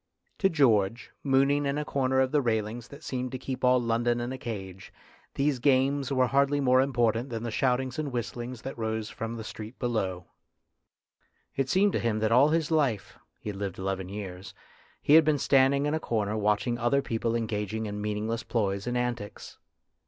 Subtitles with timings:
[0.39, 4.19] To George, mooning in a corner of the railings that seemed to keep all London
[4.19, 4.91] in a cage,
[5.35, 7.51] these games were hardly more im 245 246 FATE AND THE ARTIST portant than the
[7.51, 10.25] shoutings and whistlings that rose from the street below.
[11.55, 14.55] It seemed to him that all his life he had lived eleven years
[15.03, 18.97] he had been standing in a corner watching other people engaging in meaningless ploys and
[18.97, 19.59] antics.